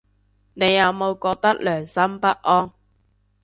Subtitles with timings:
[0.55, 2.71] 你有冇覺得良心不安